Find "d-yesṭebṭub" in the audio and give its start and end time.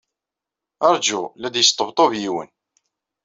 1.53-2.11